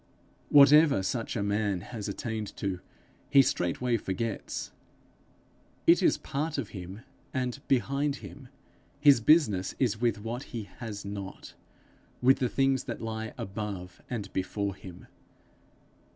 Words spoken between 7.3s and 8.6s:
and behind him;